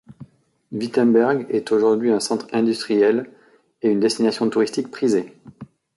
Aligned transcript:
Wittemberg 0.71 1.45
est 1.51 1.71
aujourd'hui 1.71 2.09
un 2.09 2.19
centre 2.19 2.47
industriel 2.53 3.29
et 3.83 3.91
une 3.91 3.99
destination 3.99 4.49
touristique 4.49 4.89
prisée. 4.89 5.37